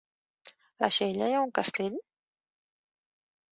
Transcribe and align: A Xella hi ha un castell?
A 0.87 0.89
Xella 0.97 1.27
hi 1.31 1.35
ha 1.35 1.43
un 1.49 1.53
castell? 1.61 2.01